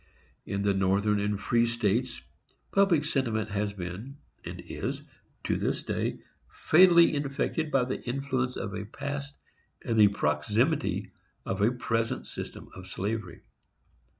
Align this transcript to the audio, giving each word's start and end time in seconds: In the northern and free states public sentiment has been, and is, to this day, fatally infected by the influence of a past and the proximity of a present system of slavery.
In 0.47 0.63
the 0.63 0.73
northern 0.73 1.19
and 1.19 1.39
free 1.39 1.67
states 1.67 2.23
public 2.71 3.05
sentiment 3.05 3.49
has 3.49 3.71
been, 3.71 4.17
and 4.43 4.59
is, 4.61 5.03
to 5.43 5.57
this 5.57 5.83
day, 5.83 6.17
fatally 6.49 7.13
infected 7.13 7.69
by 7.69 7.85
the 7.85 8.01
influence 8.09 8.57
of 8.57 8.73
a 8.73 8.85
past 8.85 9.37
and 9.85 9.99
the 9.99 10.07
proximity 10.07 11.11
of 11.45 11.61
a 11.61 11.71
present 11.71 12.25
system 12.25 12.69
of 12.73 12.87
slavery. 12.87 13.41